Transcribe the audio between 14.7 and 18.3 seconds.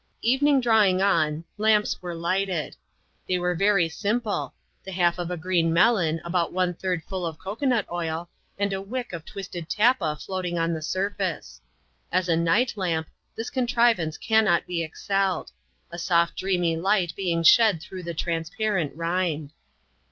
excelled; a soft dreamy light being shed through the